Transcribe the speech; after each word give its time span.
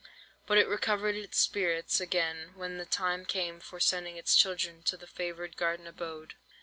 But 0.47 0.57
it 0.57 0.67
recovered 0.67 1.13
its 1.15 1.37
spirits 1.37 2.01
again 2.01 2.53
when 2.55 2.79
the 2.79 2.87
time 2.87 3.23
came 3.23 3.59
for 3.59 3.79
sending 3.79 4.17
its 4.17 4.35
children 4.35 4.81
to 4.85 4.97
the 4.97 5.05
favoured 5.05 5.55
garden 5.55 5.85
abode. 5.85 6.33